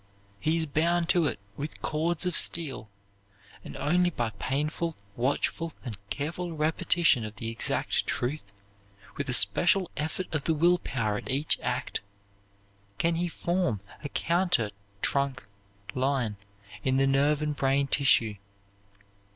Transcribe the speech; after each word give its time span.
He 0.39 0.57
is 0.57 0.65
bound 0.65 1.09
to 1.09 1.27
it 1.27 1.37
with 1.55 1.79
cords 1.83 2.25
of 2.25 2.35
steel; 2.35 2.89
and 3.63 3.77
only 3.77 4.09
by 4.09 4.31
painful, 4.39 4.95
watchful, 5.15 5.73
and 5.85 5.95
careful 6.09 6.53
repetition 6.53 7.23
of 7.23 7.35
the 7.35 7.51
exact 7.51 8.07
truth, 8.07 8.41
with 9.15 9.29
a 9.29 9.33
special 9.33 9.91
effort 9.95 10.25
of 10.33 10.45
the 10.45 10.55
will 10.55 10.79
power 10.79 11.17
at 11.17 11.29
each 11.29 11.59
act, 11.61 11.99
can 12.97 13.13
he 13.13 13.27
form 13.27 13.79
a 14.03 14.09
counter 14.09 14.71
trunk 15.03 15.43
line 15.93 16.35
in 16.83 16.97
the 16.97 17.05
nerve 17.05 17.43
and 17.43 17.55
brain 17.55 17.85
tissue. 17.85 18.37